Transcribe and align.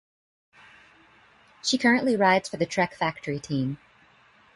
She 1.61 1.77
currently 1.77 2.15
rides 2.15 2.49
for 2.49 2.57
the 2.57 2.65
Trek 2.65 2.95
Factory 2.95 3.39
Team. 3.39 3.77